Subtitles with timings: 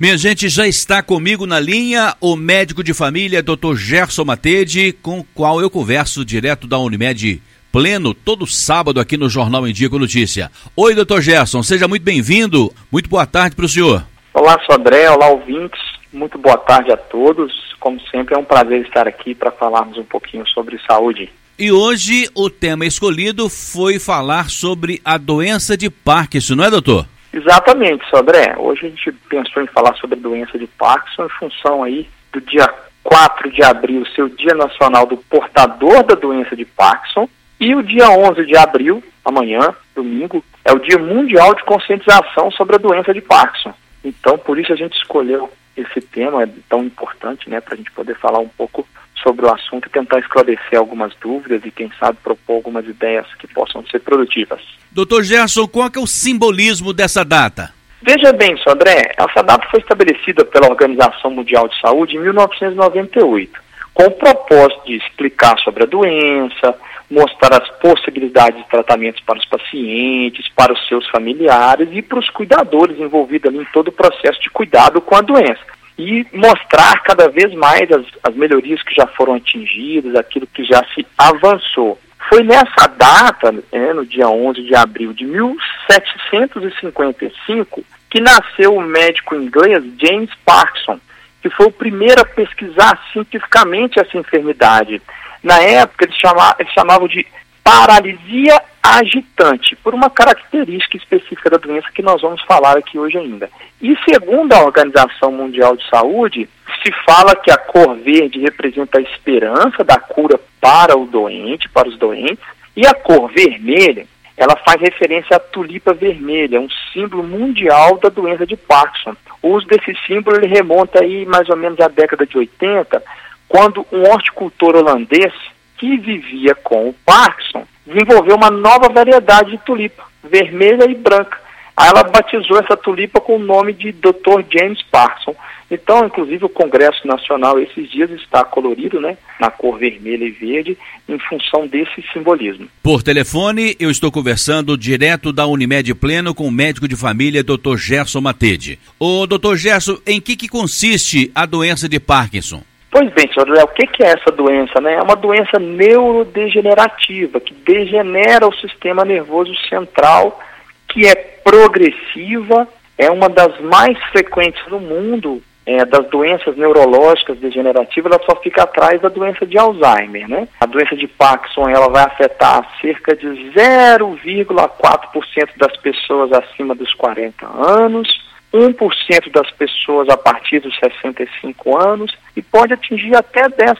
[0.00, 3.74] Minha gente, já está comigo na linha o médico de família, Dr.
[3.74, 9.28] Gerson Matede, com o qual eu converso direto da Unimed Pleno, todo sábado aqui no
[9.28, 10.50] Jornal em Dia com Notícia.
[10.74, 12.72] Oi, doutor Gerson, seja muito bem-vindo.
[12.90, 14.02] Muito boa tarde para o senhor.
[14.32, 15.78] Olá, sou André, olá, ouvintes.
[16.10, 17.52] Muito boa tarde a todos.
[17.78, 21.28] Como sempre, é um prazer estar aqui para falarmos um pouquinho sobre saúde.
[21.58, 27.06] E hoje o tema escolhido foi falar sobre a doença de Parkinson, não é, doutor?
[27.32, 28.54] Exatamente, Sodré.
[28.58, 32.40] Hoje a gente pensou em falar sobre a doença de Parkinson em função aí do
[32.40, 32.68] dia
[33.02, 38.10] 4 de abril, seu Dia Nacional do Portador da Doença de Parkinson, e o dia
[38.10, 43.20] 11 de abril, amanhã, domingo, é o Dia Mundial de Conscientização sobre a Doença de
[43.20, 43.74] Parkinson.
[44.04, 47.90] Então, por isso a gente escolheu esse tema, é tão importante, né, para a gente
[47.92, 48.86] poder falar um pouco
[49.22, 53.46] sobre o assunto e tentar esclarecer algumas dúvidas e, quem sabe, propor algumas ideias que
[53.46, 54.60] possam ser produtivas.
[54.90, 57.72] Doutor Gerson, qual é o simbolismo dessa data?
[58.02, 63.60] Veja bem, Sodré, essa data foi estabelecida pela Organização Mundial de Saúde em 1998,
[63.92, 66.74] com o propósito de explicar sobre a doença,
[67.10, 72.30] mostrar as possibilidades de tratamentos para os pacientes, para os seus familiares e para os
[72.30, 77.52] cuidadores envolvidos em todo o processo de cuidado com a doença e mostrar cada vez
[77.52, 82.00] mais as, as melhorias que já foram atingidas, aquilo que já se avançou.
[82.28, 89.34] Foi nessa data, né, no dia 11 de abril de 1755, que nasceu o médico
[89.34, 90.98] inglês James Parkinson,
[91.42, 95.02] que foi o primeiro a pesquisar cientificamente essa enfermidade.
[95.42, 97.26] Na época, eles chamavam, eles chamavam de
[97.62, 103.50] paralisia agitante, por uma característica específica da doença que nós vamos falar aqui hoje ainda.
[103.80, 106.48] E segundo a Organização Mundial de Saúde,
[106.82, 111.88] se fala que a cor verde representa a esperança da cura para o doente, para
[111.88, 112.44] os doentes,
[112.76, 118.46] e a cor vermelha, ela faz referência à tulipa vermelha, um símbolo mundial da doença
[118.46, 119.14] de Parkinson.
[119.42, 123.02] O uso desse símbolo ele remonta aí mais ou menos à década de 80,
[123.46, 125.32] quando um horticultor holandês
[125.80, 131.40] que vivia com o Parkinson desenvolveu uma nova variedade de tulipa, vermelha e branca.
[131.74, 134.42] Aí ela batizou essa tulipa com o nome de Dr.
[134.52, 135.34] James Parkinson.
[135.70, 140.76] Então, inclusive, o Congresso Nacional esses dias está colorido, né, na cor vermelha e verde,
[141.08, 142.68] em função desse simbolismo.
[142.82, 147.76] Por telefone, eu estou conversando direto da Unimed Pleno com o médico de família, Dr.
[147.76, 148.78] Gerson Matede.
[148.98, 149.54] Ô, Dr.
[149.54, 152.62] Gerson, em que, que consiste a doença de Parkinson?
[152.90, 154.80] Pois bem, senhor Léo, o que, é essa doença?
[154.80, 154.94] Né?
[154.94, 160.40] É uma doença neurodegenerativa que degenera o sistema nervoso central,
[160.88, 162.66] que é progressiva,
[162.98, 168.64] é uma das mais frequentes no mundo é, das doenças neurológicas degenerativas, ela só fica
[168.64, 170.48] atrás da doença de Alzheimer, né?
[170.58, 177.46] A doença de Parkinson, ela vai afetar cerca de 0,4% das pessoas acima dos 40
[177.46, 183.76] anos, 1% das pessoas a partir dos 65 anos e pode atingir até 10%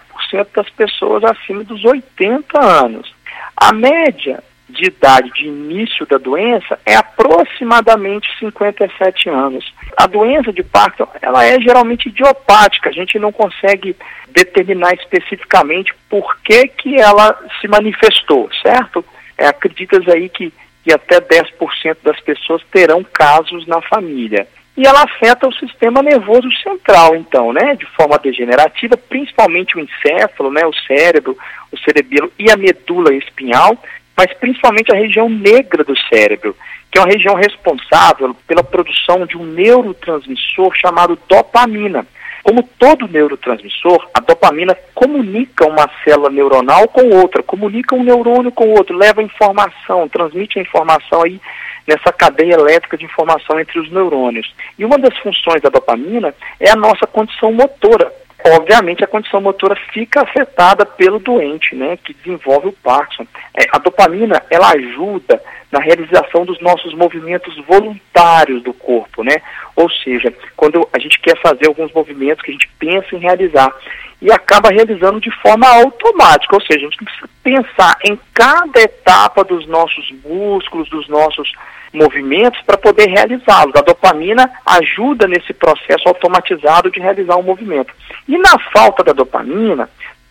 [0.54, 3.12] das pessoas acima dos 80 anos.
[3.56, 9.74] A média de idade de início da doença é aproximadamente 57 anos.
[9.96, 13.96] A doença de Parkinson, ela é geralmente idiopática, a gente não consegue
[14.28, 19.04] determinar especificamente por que, que ela se manifestou, certo?
[19.36, 20.52] É, acreditas aí que,
[20.84, 26.50] que até 10% das pessoas terão casos na família e ela afeta o sistema nervoso
[26.62, 31.36] central, então, né, de forma degenerativa, principalmente o encéfalo, né, o cérebro,
[31.72, 33.76] o cerebelo e a medula espinhal,
[34.16, 36.56] mas principalmente a região negra do cérebro,
[36.90, 42.06] que é uma região responsável pela produção de um neurotransmissor chamado dopamina.
[42.42, 48.70] Como todo neurotransmissor, a dopamina comunica uma célula neuronal com outra, comunica um neurônio com
[48.70, 51.40] outro, leva informação, transmite a informação aí
[51.86, 54.54] nessa cadeia elétrica de informação entre os neurônios.
[54.78, 58.12] E uma das funções da dopamina é a nossa condição motora.
[58.44, 63.26] Obviamente, a condição motora fica afetada pelo doente, né, que desenvolve o Parkinson.
[63.54, 69.40] É, a dopamina, ela ajuda na realização dos nossos movimentos voluntários do corpo, né?
[69.76, 73.72] Ou seja, quando a gente quer fazer alguns movimentos que a gente pensa em realizar
[74.20, 79.44] e acaba realizando de forma automática, ou seja, a gente precisa pensar em cada etapa
[79.44, 81.50] dos nossos músculos, dos nossos
[81.92, 83.74] movimentos para poder realizá-los.
[83.76, 87.94] A dopamina ajuda nesse processo automatizado de realizar o um movimento.
[88.28, 89.88] E na falta da dopamina,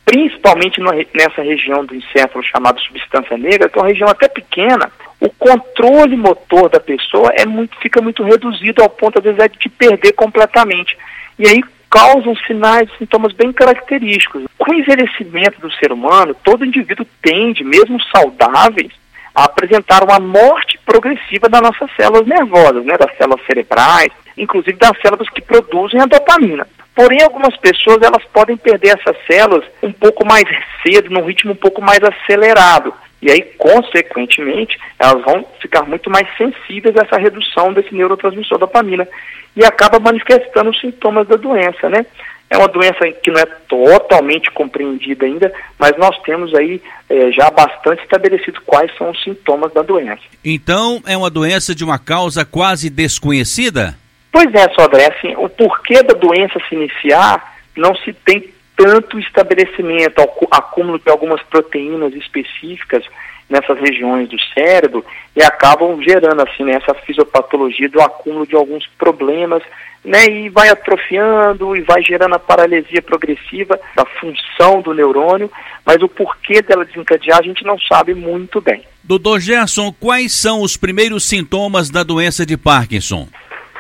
[0.09, 4.91] principalmente no, nessa região do encéfalo chamada substância negra, que é uma região até pequena,
[5.19, 9.47] o controle motor da pessoa é muito, fica muito reduzido ao ponto, às vezes, é
[9.47, 10.97] de perder completamente.
[11.38, 11.61] E aí
[11.91, 14.45] causam sinais e sintomas bem característicos.
[14.57, 18.91] Com o envelhecimento do ser humano, todo indivíduo tende, mesmo saudáveis,
[19.35, 25.00] a apresentar uma morte progressiva das nossas células nervosas, né, das células cerebrais, inclusive das
[25.01, 26.65] células que produzem a dopamina.
[26.95, 30.44] Porém, algumas pessoas elas podem perder essas células um pouco mais
[30.83, 32.94] cedo, num ritmo um pouco mais acelerado.
[33.21, 39.07] E aí, consequentemente, elas vão ficar muito mais sensíveis a essa redução desse neurotransmissor dopamina
[39.56, 42.06] e acaba manifestando os sintomas da doença, né?
[42.50, 47.51] É uma doença que não é totalmente compreendida ainda, mas nós temos aí é, já
[47.51, 50.21] bastante estabelecido quais são os sintomas da doença.
[50.44, 53.95] Então, é uma doença de uma causa quase desconhecida?
[54.31, 60.22] Pois é, Sodré, assim, o porquê da doença se iniciar não se tem tanto estabelecimento,
[60.52, 63.04] acúmulo de algumas proteínas específicas
[63.50, 65.04] nessas regiões do cérebro
[65.36, 69.64] e acabam gerando assim né, essa fisiopatologia do acúmulo de alguns problemas,
[70.06, 75.52] né, e vai atrofiando e vai gerando a paralisia progressiva da função do neurônio,
[75.86, 78.84] mas o porquê dela desencadear a gente não sabe muito bem.
[79.04, 83.28] Doutor Gerson, quais são os primeiros sintomas da doença de Parkinson?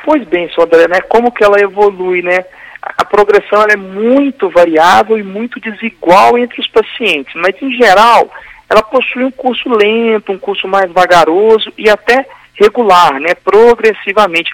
[0.03, 2.45] Pois bem, Sodré, né, como que ela evolui, né?
[2.81, 8.31] a progressão é muito variável e muito desigual entre os pacientes, mas em geral
[8.69, 14.51] ela possui um curso lento, um curso mais vagaroso e até regular, né, progressivamente,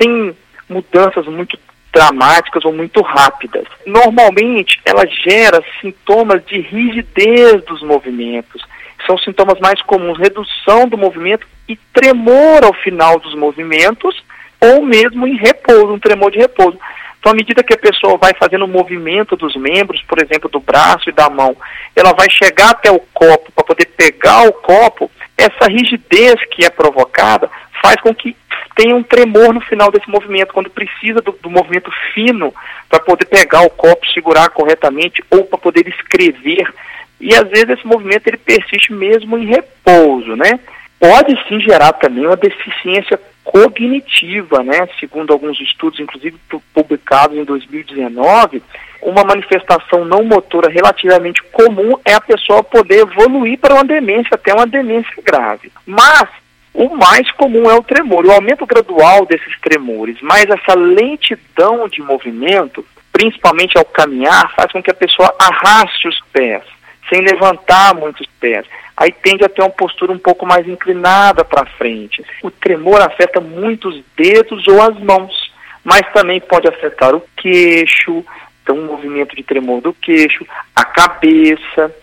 [0.00, 0.34] sem
[0.68, 1.58] mudanças muito
[1.92, 3.64] dramáticas ou muito rápidas.
[3.86, 8.62] Normalmente ela gera sintomas de rigidez dos movimentos.
[9.06, 14.22] São sintomas mais comuns, redução do movimento e tremor ao final dos movimentos
[14.60, 16.78] ou mesmo em repouso, um tremor de repouso.
[17.18, 20.60] Então, à medida que a pessoa vai fazendo o movimento dos membros, por exemplo, do
[20.60, 21.56] braço e da mão,
[21.94, 26.70] ela vai chegar até o copo para poder pegar o copo, essa rigidez que é
[26.70, 27.50] provocada
[27.82, 28.36] faz com que
[28.74, 32.54] tenha um tremor no final desse movimento, quando precisa do, do movimento fino
[32.88, 36.72] para poder pegar o copo, segurar corretamente ou para poder escrever.
[37.20, 40.60] E às vezes esse movimento ele persiste mesmo em repouso, né?
[41.00, 44.86] Pode sim gerar também uma deficiência cognitiva, né?
[45.00, 46.36] Segundo alguns estudos, inclusive
[46.74, 48.62] publicados em 2019,
[49.00, 54.52] uma manifestação não motora relativamente comum é a pessoa poder evoluir para uma demência, até
[54.52, 55.72] uma demência grave.
[55.86, 56.28] Mas
[56.74, 62.02] o mais comum é o tremor, o aumento gradual desses tremores, mas essa lentidão de
[62.02, 66.62] movimento, principalmente ao caminhar, faz com que a pessoa arraste os pés,
[67.08, 68.66] sem levantar muito pés
[68.98, 72.24] aí tende a ter uma postura um pouco mais inclinada para frente.
[72.42, 75.52] O tremor afeta muito os dedos ou as mãos,
[75.84, 78.24] mas também pode afetar o queixo,
[78.60, 80.44] então um movimento de tremor do queixo,
[80.74, 81.94] a cabeça,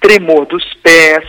[0.00, 1.22] tremor dos pés,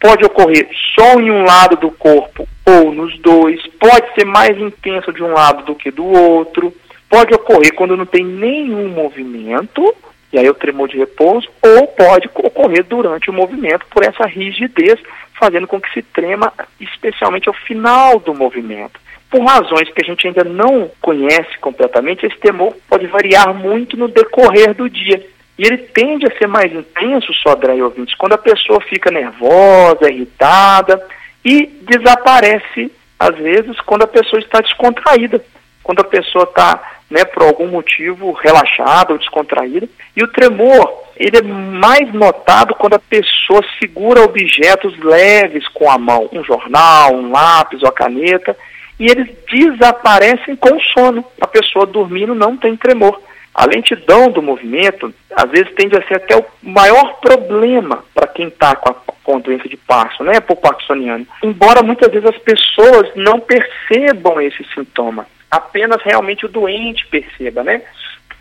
[0.00, 5.12] pode ocorrer só em um lado do corpo ou nos dois, pode ser mais intenso
[5.12, 6.74] de um lado do que do outro,
[7.08, 9.94] pode ocorrer quando não tem nenhum movimento
[10.34, 14.98] e aí o tremor de repouso, ou pode ocorrer durante o movimento por essa rigidez,
[15.38, 18.98] fazendo com que se trema especialmente ao final do movimento.
[19.30, 24.08] Por razões que a gente ainda não conhece completamente, esse temor pode variar muito no
[24.08, 25.24] decorrer do dia.
[25.56, 30.10] E ele tende a ser mais intenso, só e ouvintes, quando a pessoa fica nervosa,
[30.10, 31.00] irritada
[31.44, 32.90] e desaparece,
[33.20, 35.40] às vezes, quando a pessoa está descontraída,
[35.80, 39.88] quando a pessoa está né, por algum motivo relaxada ou descontraída.
[40.16, 45.96] E o tremor, ele é mais notado quando a pessoa segura objetos leves com a
[45.96, 48.56] mão, um jornal, um lápis ou a caneta,
[48.98, 51.24] e eles desaparecem com o sono.
[51.40, 53.20] A pessoa dormindo não tem tremor.
[53.54, 58.48] A lentidão do movimento, às vezes, tende a ser até o maior problema para quem
[58.48, 61.24] está com a, com doença de Parkinson, né, por parkinsoniano.
[61.44, 67.82] Embora muitas vezes as pessoas não percebam esse sintoma apenas realmente o doente perceba, né?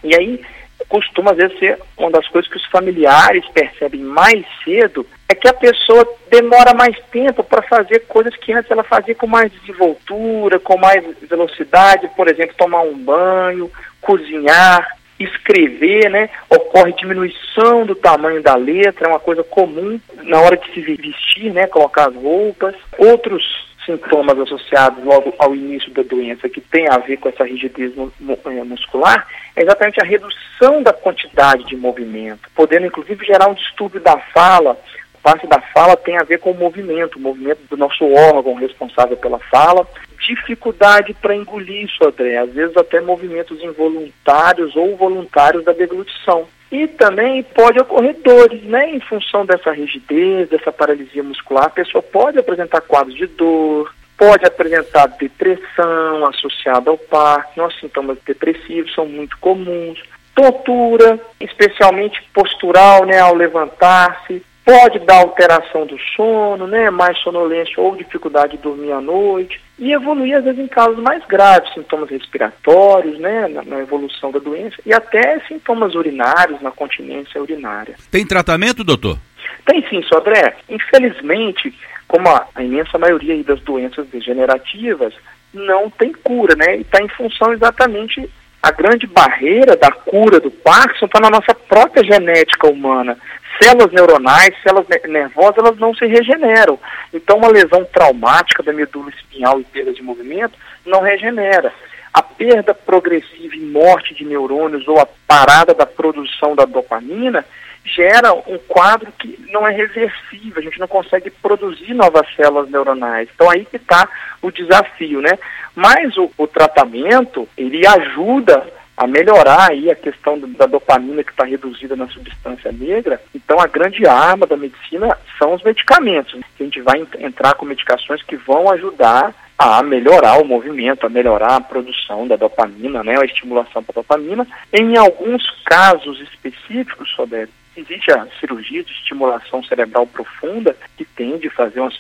[0.04, 0.42] E aí
[0.90, 5.48] costuma às vezes ser uma das coisas que os familiares percebem mais cedo é que
[5.48, 10.60] a pessoa demora mais tempo para fazer coisas que antes ela fazia com mais desenvoltura,
[10.60, 16.30] com mais velocidade, por exemplo, tomar um banho, cozinhar, escrever, né?
[16.50, 21.52] Ocorre diminuição do tamanho da letra, é uma coisa comum na hora de se vestir,
[21.54, 21.68] né?
[21.68, 22.76] Colocar as roupas.
[22.98, 27.94] Outros sintomas associados logo ao início da doença, que tem a ver com essa rigidez
[27.98, 34.02] eh, muscular, é exatamente a redução da quantidade de movimento, podendo inclusive gerar um distúrbio
[34.02, 34.78] da fala.
[35.22, 39.16] Parte da fala tem a ver com o movimento, o movimento do nosso órgão responsável
[39.16, 39.88] pela fala,
[40.28, 46.48] dificuldade para engolir isso, André, às vezes até movimentos involuntários ou voluntários da deglutição.
[46.74, 48.90] E também pode ocorrer dores, né?
[48.90, 54.44] Em função dessa rigidez, dessa paralisia muscular, a pessoa pode apresentar quadros de dor, pode
[54.44, 60.02] apresentar depressão associada ao Parkinson, os sintomas depressivos são muito comuns,
[60.34, 67.96] tortura, especialmente postural, né, ao levantar-se, pode dar alteração do sono, né, mais sonolência ou
[67.96, 73.20] dificuldade de dormir à noite, e evoluir às vezes em casos mais graves, sintomas respiratórios,
[73.20, 77.96] né, na, na, evolução da doença e até sintomas urinários, na continência urinária.
[78.12, 79.18] Tem tratamento, doutor?
[79.66, 80.56] Tem sim, Sodré.
[80.70, 81.74] Infelizmente,
[82.08, 85.14] como a, a imensa maioria das doenças degenerativas,
[85.54, 86.78] não tem cura, né?
[86.78, 88.30] E está em função exatamente
[88.62, 93.18] a grande barreira da cura do Parkinson está na nossa própria genética humana.
[93.64, 96.78] Células neuronais, células nervosas, elas não se regeneram.
[97.14, 101.74] Então, uma lesão traumática da medula espinhal e perda de movimento não regenera.
[102.14, 107.46] A perda progressiva e morte de neurônios ou a parada da produção da dopamina
[107.86, 113.30] gera um quadro que não é reversível, a gente não consegue produzir novas células neuronais.
[113.34, 114.08] Então aí que está
[114.42, 115.38] o desafio, né?
[115.76, 121.44] Mas o, o, tratamento, ele ajuda a melhorar aí a questão da dopamina que está
[121.44, 123.22] reduzida na substância negra.
[123.34, 126.40] Então a grande arma da medicina são os medicamentos.
[126.60, 131.56] A gente vai entrar com medicações que vão ajudar a melhorar o movimento, a melhorar
[131.56, 134.46] a produção da dopamina, né, a estimulação da dopamina.
[134.72, 141.52] Em alguns casos específicos, Sobeto, existe a cirurgia de estimulação cerebral profunda que tende a
[141.52, 141.92] fazer uma,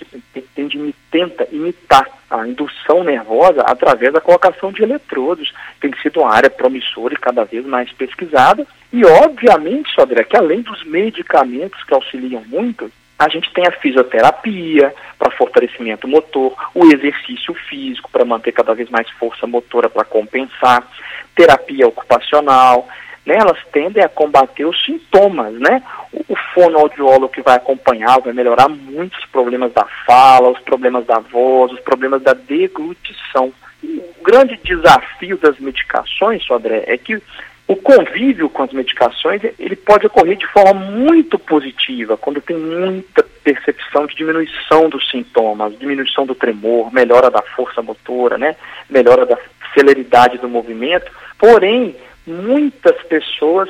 [0.55, 5.53] tende, tenta imitar a indução nervosa através da colocação de eletrodos.
[5.79, 8.65] Tem sido uma área promissora e cada vez mais pesquisada.
[8.91, 14.93] E obviamente, Sodré, que além dos medicamentos que auxiliam muito, a gente tem a fisioterapia
[15.17, 20.85] para fortalecimento motor, o exercício físico para manter cada vez mais força motora para compensar,
[21.35, 22.87] terapia ocupacional,
[23.25, 25.81] né, elas tendem a combater os sintomas, né?
[26.11, 31.19] O, o fonoaudiólogo que vai acompanhar vai melhorar muitos problemas da fala, os problemas da
[31.19, 33.51] voz, os problemas da deglutição.
[33.83, 37.21] O grande desafio das medicações, Sodré, é que
[37.67, 43.23] o convívio com as medicações ele pode ocorrer de forma muito positiva, quando tem muita
[43.43, 48.55] percepção de diminuição dos sintomas, diminuição do tremor, melhora da força motora, né?
[48.89, 49.37] melhora da
[49.73, 51.11] celeridade do movimento.
[51.37, 53.69] Porém, muitas pessoas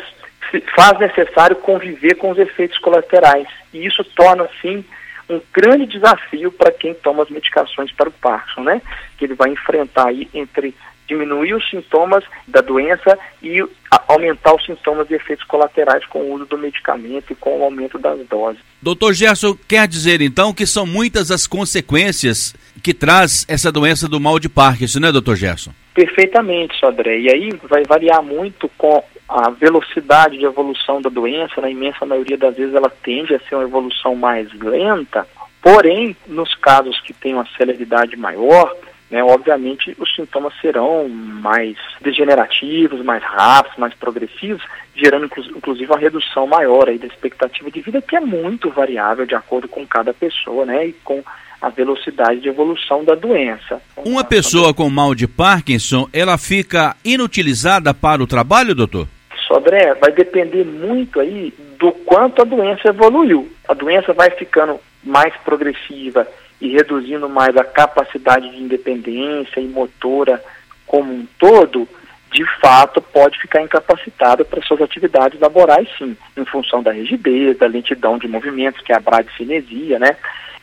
[0.75, 3.48] faz necessário conviver com os efeitos colaterais.
[3.74, 4.83] E isso torna, assim,
[5.29, 8.81] um grande desafio para quem toma as medicações para o Parkinson, né?
[9.17, 10.75] Que ele vai enfrentar aí entre
[11.07, 13.62] diminuir os sintomas da doença e
[14.07, 18.00] aumentar os sintomas e efeitos colaterais com o uso do medicamento e com o aumento
[18.00, 18.62] das doses.
[18.81, 24.19] Doutor Gerson, quer dizer então que são muitas as consequências que traz essa doença do
[24.19, 25.74] mal de Parkinson, né, doutor Gerson?
[25.93, 27.19] Perfeitamente, Sodré.
[27.19, 32.38] E aí vai variar muito com a velocidade de evolução da doença, na imensa maioria
[32.38, 35.27] das vezes ela tende a ser uma evolução mais lenta,
[35.62, 38.75] porém, nos casos que tem uma celeridade maior,
[39.13, 44.63] né, obviamente os sintomas serão mais degenerativos, mais rápidos, mais progressivos,
[44.96, 49.36] gerando inclusive uma redução maior aí da expectativa de vida, que é muito variável de
[49.36, 51.24] acordo com cada pessoa, né, e com
[51.62, 53.79] a velocidade de evolução da doença.
[53.98, 59.08] Uma pessoa com mal de Parkinson, ela fica inutilizada para o trabalho, doutor?
[59.48, 63.48] Sodré, vai depender muito aí do quanto a doença evoluiu.
[63.70, 66.27] A doença vai ficando mais progressiva
[66.63, 70.41] e reduzindo mais a capacidade de independência e motora
[70.88, 71.86] como um todo,
[72.32, 77.67] de fato pode ficar incapacitado para suas atividades laborais, sim, em função da rigidez, da
[77.67, 80.15] lentidão de movimentos, que é a bradicinesia, né?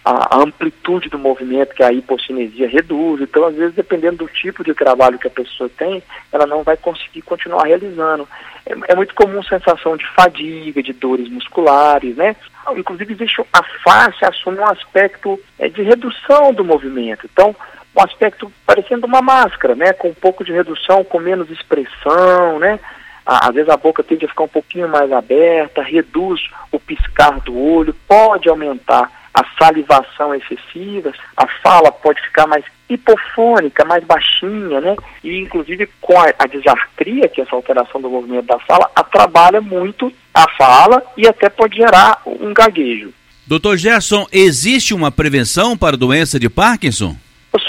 [0.02, 3.20] A, amplitude do movimento que a hipocinesia reduz.
[3.20, 6.02] Então, às vezes, dependendo do tipo de trabalho que a pessoa tem,
[6.32, 8.26] ela não vai conseguir continuar realizando.
[8.64, 12.34] É, é muito comum sensação de fadiga, de dores musculares, né?
[12.76, 17.28] Inclusive, existe a face assume um aspecto é, de redução do movimento.
[17.32, 17.54] Então,
[17.96, 19.92] um aspecto parecendo uma máscara, né?
[19.92, 22.78] Com um pouco de redução, com menos expressão, né?
[23.26, 26.40] Às vezes a boca tende a ficar um pouquinho mais aberta, reduz
[26.72, 33.84] o piscar do olho, pode aumentar a salivação excessiva, a fala pode ficar mais hipofônica,
[33.84, 34.96] mais baixinha, né?
[35.22, 39.60] E inclusive com a, a disartria, que é essa alteração do movimento da fala, atrapalha
[39.60, 43.12] muito a fala e até pode gerar um gaguejo.
[43.46, 47.16] Doutor Gerson, existe uma prevenção para a doença de Parkinson?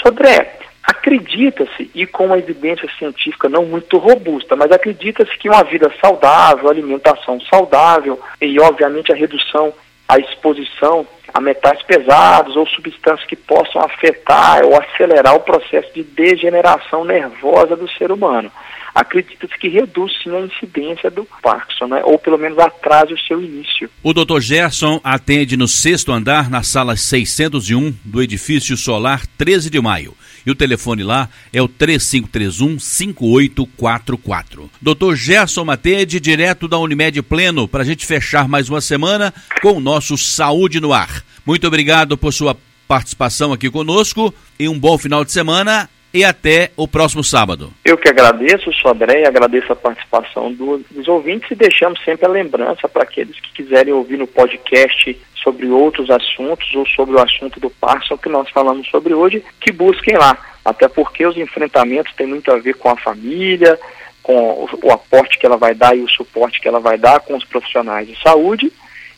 [0.00, 5.92] Sodré, acredita-se, e com uma evidência científica não muito robusta, mas acredita-se que uma vida
[6.00, 9.72] saudável, alimentação saudável e, obviamente, a redução,
[10.08, 16.02] a exposição a metais pesados ou substâncias que possam afetar ou acelerar o processo de
[16.02, 18.50] degeneração nervosa do ser humano
[18.94, 22.02] acredita-se que reduz sim a incidência do Parkinson, né?
[22.04, 23.88] ou pelo menos atrasa o seu início.
[24.02, 24.40] O Dr.
[24.40, 30.14] Gerson atende no sexto andar, na sala 601 do edifício solar 13 de maio.
[30.44, 34.68] E o telefone lá é o 3531-5844.
[34.80, 35.14] Dr.
[35.14, 39.80] Gerson Matede, direto da Unimed Pleno, para a gente fechar mais uma semana com o
[39.80, 41.24] nosso Saúde no Ar.
[41.46, 42.56] Muito obrigado por sua
[42.88, 47.72] participação aqui conosco e um bom final de semana e até o próximo sábado.
[47.84, 52.30] Eu que agradeço, Sodré, e agradeço a participação do, dos ouvintes e deixamos sempre a
[52.30, 57.58] lembrança para aqueles que quiserem ouvir no podcast sobre outros assuntos ou sobre o assunto
[57.58, 60.36] do Parson que nós falamos sobre hoje, que busquem lá.
[60.64, 63.78] Até porque os enfrentamentos têm muito a ver com a família,
[64.22, 67.20] com o, o aporte que ela vai dar e o suporte que ela vai dar
[67.20, 68.72] com os profissionais de saúde.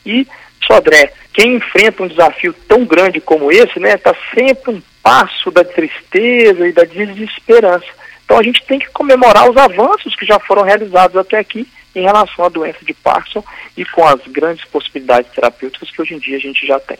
[0.06, 0.26] E,
[0.66, 5.62] Sodré, quem enfrenta um desafio tão grande como esse, né, está sempre um passo da
[5.62, 7.86] tristeza e da desesperança.
[8.24, 12.02] Então a gente tem que comemorar os avanços que já foram realizados até aqui em
[12.02, 13.44] relação à doença de Parkinson
[13.76, 16.98] e com as grandes possibilidades terapêuticas que hoje em dia a gente já tem.